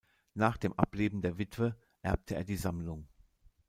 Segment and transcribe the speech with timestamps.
[0.33, 3.07] Nach dem Ableben der Witwe erbte er die Sammlung.